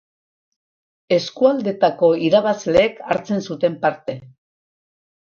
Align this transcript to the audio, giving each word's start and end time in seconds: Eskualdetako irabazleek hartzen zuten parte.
Eskualdetako 1.17 2.09
irabazleek 2.29 2.97
hartzen 3.09 3.43
zuten 3.49 3.75
parte. 3.85 4.17